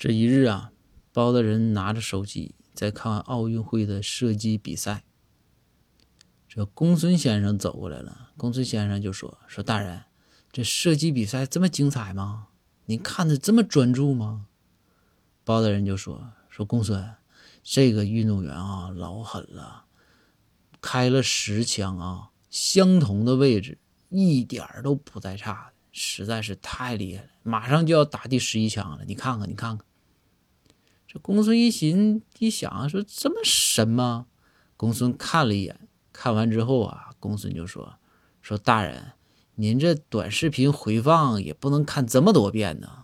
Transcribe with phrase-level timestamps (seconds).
[0.00, 0.72] 这一日啊，
[1.12, 5.04] 包大人拿着手机在看奥运会的射击比赛。
[6.48, 10.04] 这公孙先生走过来了，公孙先生就说：“说大人，
[10.50, 12.46] 这射击比赛这么精彩吗？
[12.86, 14.46] 您看的这么专注吗？”
[15.44, 17.16] 包大人就说：“说公孙，
[17.62, 19.84] 这个运动员啊，老狠了，
[20.80, 23.76] 开了十枪啊，相同的位置，
[24.08, 27.28] 一点都不带差的，实在是太厉害了。
[27.42, 29.84] 马上就要打第十一枪了，你看看，你看看。”
[31.12, 34.26] 这公孙一寻一想，说：“这么神吗？”
[34.78, 35.88] 公孙看了一眼。
[36.12, 37.96] 看完之后啊，公孙就说
[38.40, 39.14] ：“说大人，
[39.56, 42.99] 您这短视频回放也不能看这么多遍呢。